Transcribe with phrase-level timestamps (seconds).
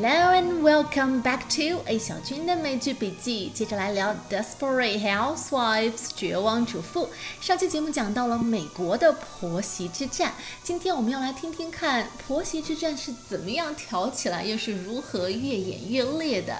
[0.00, 3.50] Hello and welcome back to A 小军的美剧笔记。
[3.52, 7.08] 接着来聊《Desperate Housewives》绝望主妇。
[7.40, 16.56] 上期节目讲到了美国的婆媳之战，今天我们要来听听看婆媳之战是怎么样挑起来，又是如何越演越烈的。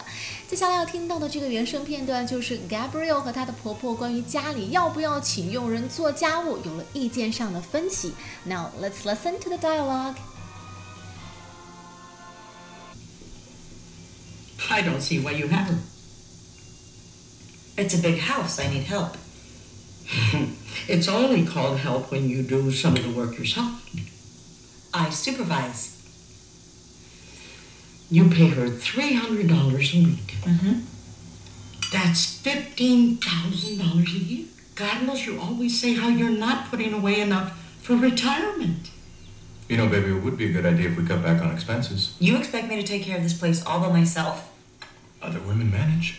[0.49, 8.13] 接下来要听到的这个原声片段就是 Gabriel 和她的婆婆关于家里要不要请佣人做家务有了意见上的分歧。
[8.43, 10.17] Now let's listen to the dialogue.
[14.71, 15.83] I don't see why you haven't.
[17.77, 18.59] It's a big house.
[18.59, 19.17] I need help.
[20.89, 23.85] It's only called help when you do some of the work yourself.
[24.95, 25.95] I supervise.
[28.11, 30.35] You pay her $300 a week.
[30.45, 30.81] Mm-hmm.
[31.93, 34.47] That's $15,000 a year.
[34.77, 38.91] God knows you always say how you're not putting away enough for retirement.
[39.69, 42.17] You know, baby, it would be a good idea if we cut back on expenses.
[42.19, 44.48] You expect me to take care of this place all by myself?
[45.22, 46.16] Other women manage.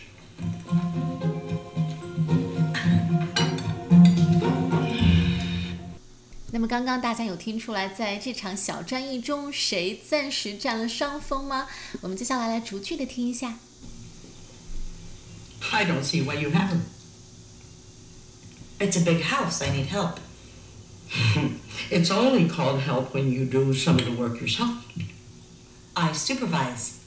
[6.51, 11.67] 那么刚刚大家有听出来，在这场小战役中，谁暂时占了上风吗？
[12.01, 13.55] 我们接下来来逐句的听一下。
[15.71, 16.83] I don't see why you haven't.
[18.79, 19.61] It's a big house.
[19.61, 20.19] I need help.
[21.89, 24.69] It's only called help when you do some of the work yourself.
[25.93, 26.98] I supervise.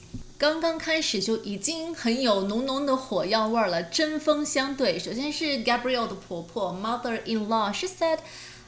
[0.44, 4.98] 刚刚开始就已经很有浓浓的火药味儿了，针锋相对。
[4.98, 8.18] 首先是 Gabriel 的婆婆 （mother-in-law），she said。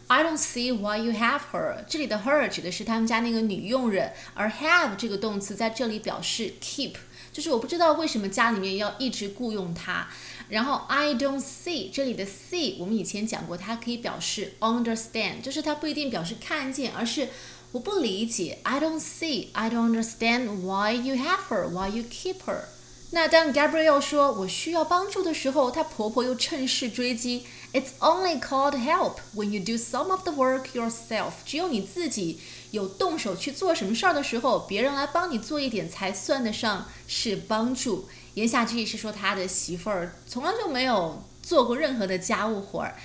[0.06, 1.84] I don't see why you have her。
[1.86, 6.94] 这里的 her 指的是他们家那个女佣人，而 have 这个动词在这里表示 keep，
[7.30, 10.08] 就是我不知道为什么家里面要一直雇佣她。
[10.48, 17.28] 然后 I don't see 这里的 see 我们以前讲过，它可以表示 understand，就是它不一定表示看见，而是
[17.71, 18.59] 我不理解。
[18.63, 22.65] I don't see, I don't understand why you have her, why you keep her。
[23.13, 27.45] 那当 Gabrielle 说我需要帮助的时候，她婆婆又趁势追击。
[27.73, 31.31] It's only called help when you do some of the work yourself。
[31.45, 32.39] 只有你自己
[32.71, 38.07] 有动手去做什么事儿的时候，别人来帮你做一点才算得上是帮助。
[38.35, 42.95] 言下之意是说他的媳妇儿从来就没有做过任何的家务活儿。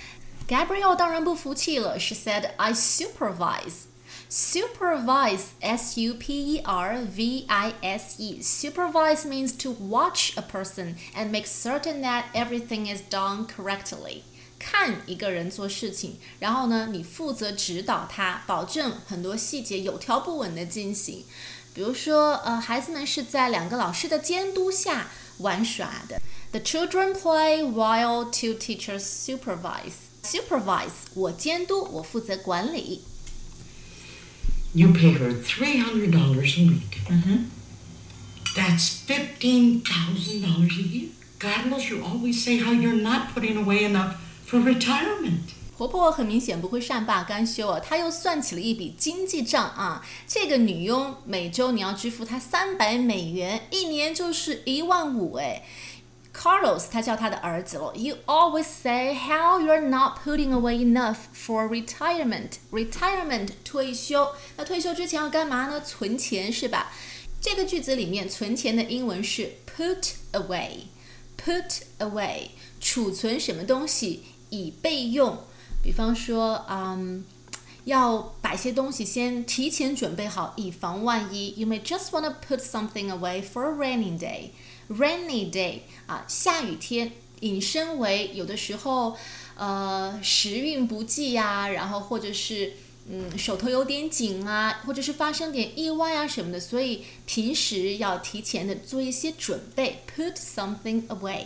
[0.47, 3.87] Gabrielle 当然不服气了，She said, "I supervise."
[4.31, 8.41] Supervise, S U P E R V I S E.
[8.41, 14.23] Supervise means to watch a person and make certain that everything is done correctly.
[14.59, 21.23] 看一个人做事情，然后呢，你负责指导他，保证很多细节有条不紊的进行。
[21.73, 26.19] 比如说，呃，孩子们是在两个老师的监督下玩耍的。
[26.51, 29.93] The children play while two teachers supervise.
[30.23, 33.03] Supervise，我监督，我负责管理。
[34.74, 37.00] You pay her three hundred dollars a week.
[37.08, 37.44] Mm-hmm.
[38.54, 41.08] That's $15,000 a year.
[41.38, 44.16] God knows you always say how you're not putting away enough
[44.46, 45.54] for retirement.
[45.76, 50.04] 婆婆很明显不会善罢甘休啊，她又算起了一笔经济账啊。
[50.28, 55.64] 这个女佣每周你要支付她三百美元，一年就是一万五哎。
[56.34, 57.92] Carlos 他叫他的儿子了。
[57.94, 62.52] You always say how you're not putting away enough for retirement.
[62.70, 65.80] Retirement 退休，那退休之前要干嘛呢？
[65.80, 66.90] 存钱是吧？
[67.40, 70.86] 这个句子里面存钱的英文是 put away。
[71.36, 72.50] Put away
[72.80, 75.38] 储存什么东西以备用。
[75.82, 77.24] 比方说，嗯，
[77.84, 81.52] 要把一些东西先提前准备好，以防万一。
[81.56, 84.50] You may just wanna put something away for a rainy day.
[84.98, 89.16] Rainy day 啊，下雨天，引申为有的时候，
[89.56, 92.74] 呃，时运不济呀、然后或者是
[93.08, 101.44] 嗯手头有点紧啊，或者是发生点意外啊什么的，所以平时要提前的做一些准备，put something away。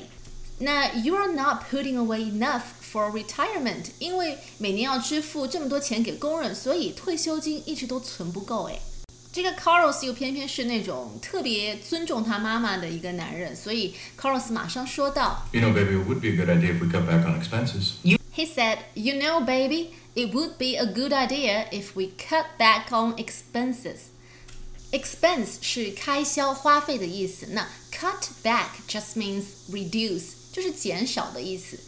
[0.58, 8.78] 那 you are not putting away enough for retirement，因为每年要支付这么多钱给工人，所以退休金一直都存不够哎。
[9.35, 16.87] 这个 Carlos 又偏偏是那种特别尊重他妈妈的一个男人，所以 Carlos 马上说道 You know, baby, it would be a good idea if we
[16.91, 17.93] cut back on expenses.
[18.35, 22.91] ：“He said, you know, baby, it would be a good idea if we cut back
[22.91, 24.09] on expenses.
[24.91, 31.79] Expense 是开销、花费的意思，那 cut back just means reduce，就是减少的意思。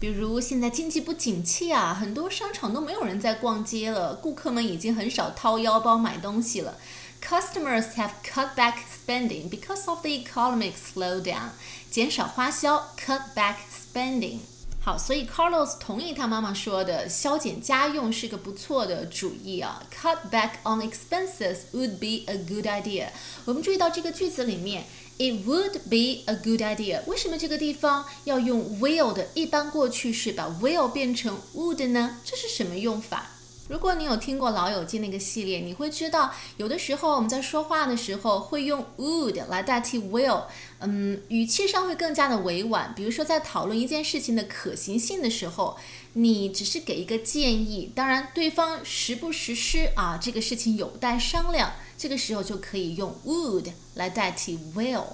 [0.00, 6.76] 比如现在经济不景气啊，很多商场都没有人在逛街了，顾客们已经很少掏腰包买东西了。
[7.22, 8.74] Customers have cut back
[9.06, 11.50] spending because of the economic slowdown，
[11.90, 14.40] 减少花销，cut back spending。
[14.84, 19.82] 好，所以 Carlos 同意他妈妈说的，削减家用是个不错的主意啊。
[19.90, 23.08] Cut back on expenses would be a good idea。
[23.46, 24.84] 我们注意到这个句子里面
[25.16, 27.00] ，it would be a good idea。
[27.06, 32.18] 为什么这个地方要用 will 的一般过去式把 will 变成 would 呢？
[32.22, 33.30] 这是什么用法？
[33.66, 40.42] 如果你有听过《老友记》那个系列，你会知道，有的时候我们在说话的时候会用 would 来代替 will，
[40.80, 42.92] 嗯，语气上会更加的委婉。
[42.94, 45.78] 比如说，在讨论一件事情的可行性的时候，
[46.12, 51.72] 你只是给一个建议，当然对方实不实施啊，这个事情有待商量。
[51.96, 55.04] 这个时候就可以用 would 来代替 will，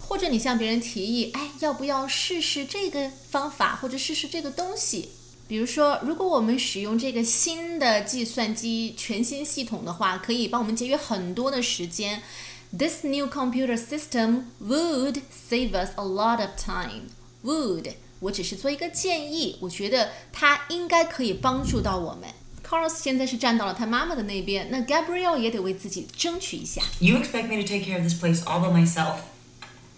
[0.00, 5.10] 或者你向别人提议，哎，要不要试试这个方法，或者试试这个东西？
[5.48, 12.22] 比如说，如果我们使用这个新的计算机全新系统的话，可以帮我们节约很多的时间。
[12.70, 17.08] This new computer system would save us a lot of time.
[17.42, 22.28] Would，我只是做一个建议，我觉得它应该可以帮助到我们。
[22.62, 26.82] Carlos 现在是站到了他妈妈的那边，那 Gabrielle 也得为自己争取一下。
[27.00, 29.20] You expect me to take care of this place all by myself?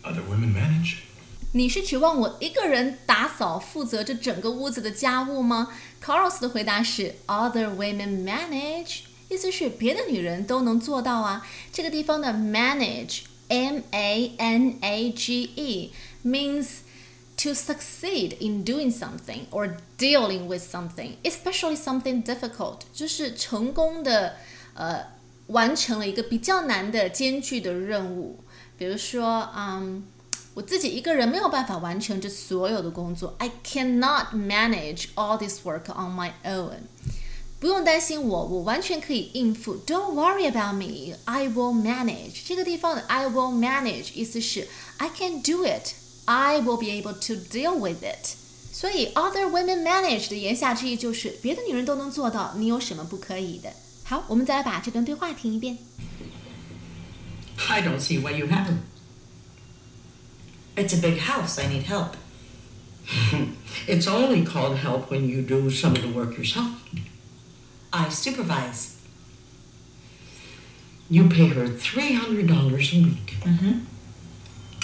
[0.05, 0.99] Other women manage.
[1.53, 11.45] 你是指望我一个人打扫负责这整个屋子的家务吗？Carlos 的回答是 Other women manage，意思是别的女人都能做到啊。
[11.73, 15.93] 这个地方的 manage，m a n a g e
[16.25, 16.69] means
[17.37, 24.37] to succeed in doing something or dealing with something, especially something difficult，就是成功的
[24.75, 25.05] 呃
[25.49, 28.39] 完成了一个比较难的艰巨的任务。
[28.79, 30.05] 比如说，嗯。
[30.54, 33.36] 我自己一个人没有办法完成这所有的工作。
[33.40, 36.88] I cannot manage all this work on my own。
[37.60, 39.78] 不用担心我，我完全可以应付。
[39.88, 42.46] Don't worry about me, I will manage。
[42.46, 44.68] 这个地方的 I will manage 意思是
[44.98, 45.94] I can do it,
[46.26, 48.36] I will be able to deal with it。
[48.72, 53.72] 所以 other women manage 的言下之意就是别的女人都能做到，你有什么不可以的？
[54.04, 55.78] 好，我们再来把这段对话听一遍。
[57.70, 58.89] I don't see why you haven't.
[60.77, 61.59] It's a big house.
[61.59, 62.17] I need help.
[63.87, 66.89] It's only called help when you do some of the work yourself.
[67.93, 69.01] I supervise.
[71.09, 73.37] You pay her $300 a week.
[73.41, 73.81] Mm-hmm.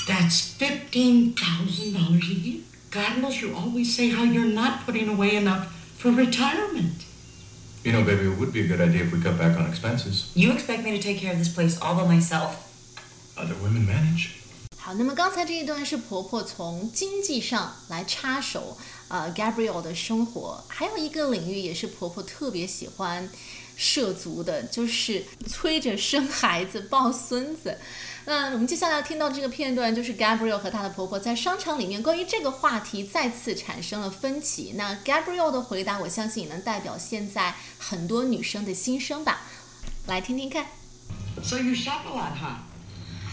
[0.09, 2.63] That's $15,000 a year.
[2.91, 7.05] God knows you always say how you're not putting away enough for retirement.
[7.85, 10.33] You know, baby, it would be a good idea if we cut back on expenses.
[10.35, 12.63] You expect me to take care of this place all by myself?
[13.37, 14.36] Other women manage.
[14.87, 18.79] 好，那么刚才这一段是婆婆从经济上来插手，
[19.09, 23.29] 呃，Gabriel 的生活，还有一个领域也是婆婆特别喜欢
[23.77, 27.79] 涉足的，就是催着生孩子、抱孙子。
[28.27, 34.75] 那我们接下来要听到这个片段，就是 Gabriel 和她的婆婆在商场里面关于这个话题再次产生了分歧。
[34.77, 39.41] 那 Gabriel 的回答，我相信也能代表现在很多女生的心声吧。
[40.07, 40.67] 来听听看。
[41.43, 42.59] So you shop a lot, huh?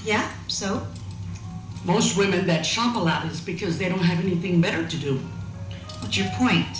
[0.03, 0.88] Yeah, so?
[1.85, 5.19] Most women that shop a lot is because they don't have anything better to do.
[6.00, 6.77] What's your point?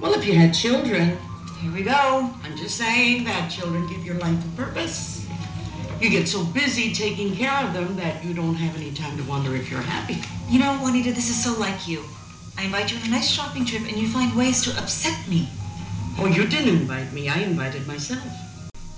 [0.00, 1.16] Well, if you had children,
[1.64, 2.30] Here we go.
[2.42, 5.26] I'm just saying that children give your life a purpose.
[5.98, 9.22] You get so busy taking care of them that you don't have any time to
[9.22, 10.18] wonder if you're happy.
[10.50, 12.04] You know, Juanita, this is so like you.
[12.58, 15.48] I invite you on a nice shopping trip and you find ways to upset me.
[16.18, 17.30] Oh, you didn't invite me.
[17.30, 18.22] I invited myself.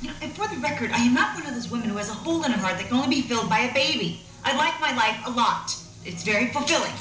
[0.03, 2.11] You know, and for the record, I am not one of those women who has
[2.11, 4.23] a hole in her heart that can only be filled by a baby.
[4.46, 5.76] I like my life a lot.
[6.06, 6.92] It's very fulfilling.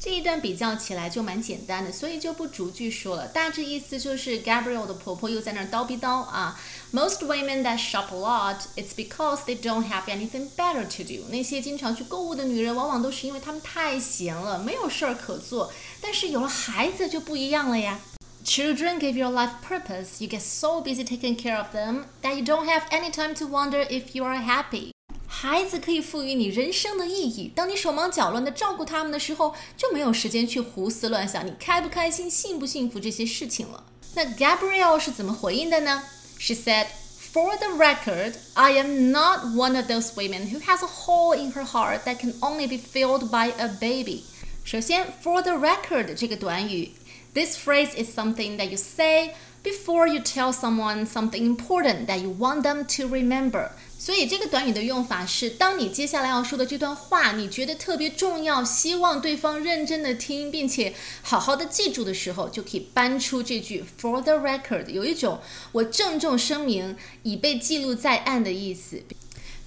[0.00, 3.26] 这一段比较起来就蛮简单的，所以就不逐句说了。
[3.28, 6.60] 大致意思就是 Gabriel 的婆婆又在那儿叨逼叨啊。
[6.92, 11.26] Most women that shop a lot, it's because they don't have anything better to do。
[11.30, 15.72] 那些经常去购物的女人，往往都是因为她们太闲了，没有事儿可做。
[16.02, 17.98] 但是有了孩子就不一样了呀。
[18.44, 20.22] Children give your life purpose.
[20.22, 23.46] You get so busy taking care of them that you don't have any time to
[23.46, 24.90] wonder if you are happy.
[25.38, 27.52] 孩子可以赋予你人生的意义。
[27.54, 33.84] 当你手忙脚乱地照顾他们的时候，就没有时间去胡思乱想你开不开心、幸不幸福这些事情了。
[34.14, 36.02] 那 Gabrielle 是怎么回应的呢？
[36.38, 36.86] She said,
[37.32, 41.52] "For the record, I am not one of those women who has a hole in
[41.52, 44.22] her heart that can only be filled by a baby."
[44.64, 46.92] 首先，for the record 这个短语，
[47.34, 52.62] this phrase is something that you say before you tell someone something important that you want
[52.62, 53.70] them to remember.
[54.01, 65.41] 所以这个短语的用法是，当你接下来要说的这段话，你觉得特别重要，希望对方认真的听，并且好好的记住的时候，就可以搬出这句 for the record，有一种
[65.73, 69.03] 我郑重声明，已被记录在案的意思。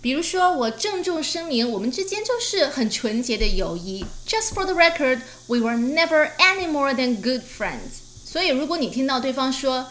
[0.01, 4.03] 比如说，我郑重声明，我们之间就是很纯洁的友谊。
[4.27, 8.01] Just for the record, we were never any more than good friends。
[8.25, 9.87] 所以，如果你听到对方说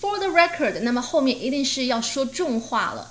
[0.00, 3.10] for the record，那么后面一定是要说重话了。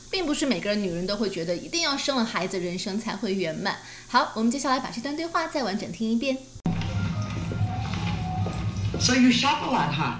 [0.10, 3.76] 并不是每个女人都会觉得一定要生了孩子，人生才会圆满。
[4.08, 6.38] 好，我们接下来把这段对话再完整听一遍。
[8.98, 10.16] So you shop a lot, huh?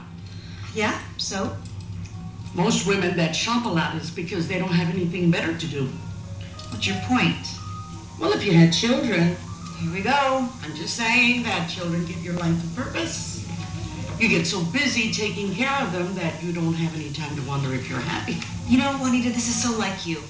[0.74, 1.56] Yeah, so?
[2.54, 5.88] Most women that shop a lot is because they don't have anything better to do.
[6.70, 7.46] What's your point?
[8.18, 9.36] Well, if you had children,
[9.78, 10.48] Here we go.
[10.64, 13.39] I'm just saying that children give your life a purpose.
[14.21, 17.41] You get so busy taking care of them that you don't have any time to
[17.49, 18.37] wonder if you're happy.
[18.69, 20.21] You know, Juanita, this is so like you.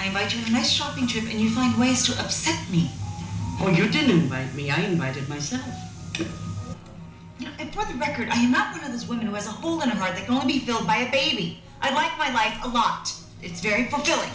[0.00, 2.90] I invite you on a nice shopping trip and you find ways to upset me.
[3.60, 4.70] Oh, you didn't invite me.
[4.70, 5.68] I invited myself.
[7.38, 9.46] You know, and for the record, I am not one of those women who has
[9.46, 11.60] a hole in her heart that can only be filled by a baby.
[11.82, 13.12] I like my life a lot.
[13.42, 14.30] It's very fulfilling.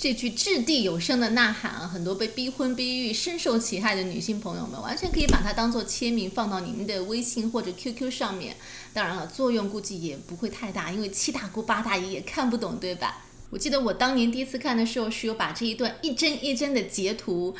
[0.00, 8.54] 这句掷地有声的呐喊啊，很多被逼婚逼育、深受其害的女性朋友们，完全可以把它当做签名放到您的微信或者 QQ 上面。
[8.92, 13.24] 当然了，作用估计也不会太大，因为七大姑八大姨也看不懂，对吧？
[13.50, 17.56] 我记得我当年第一次看的时候，是有把这一段一帧一帧的截图。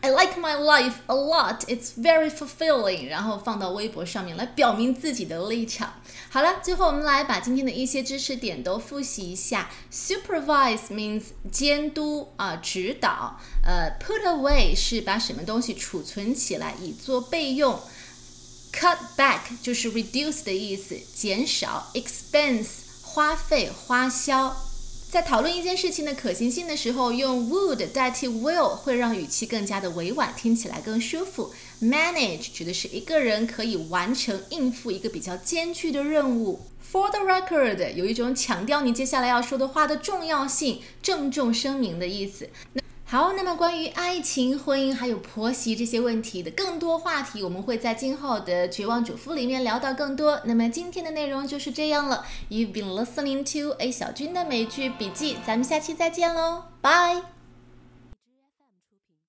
[0.00, 1.60] I like my life a lot.
[1.66, 3.08] It's very fulfilling.
[3.08, 5.94] 然后放到微博上面来表明自己的立场。
[6.30, 9.70] 好了，最后我们来把今天的一些知识点都复习一下。
[9.92, 13.40] Supervise means 监督啊，指导。
[13.64, 17.80] 呃，put away 是把什么东西储存起来以作备用。
[18.72, 21.90] Cut back 就是 reduce 的意思，减少。
[21.94, 22.68] Expense
[23.02, 24.56] 花费、花销。
[25.12, 31.52] 在讨论一件事情的可行性的时候，用 would 代替 will 会让语气更加的委婉，听起来更舒服。
[31.82, 36.60] Manage 指的是一个人可以完成、应付一个比较艰巨的任务。
[36.90, 42.48] For the record 有一种强调你接下来要说的话的重要性、郑重声明的意思。
[42.72, 42.81] 那
[43.12, 50.40] 好，那么关于爱情、婚姻还有婆媳这些问题的更多话题，我们会在今后的绝望主妇里面聊到更多。
[50.44, 52.24] 那么今天的内容就是这样了。
[52.48, 57.31] You've been listening to A 小军的美剧笔记，咱们下期再见喽，拜。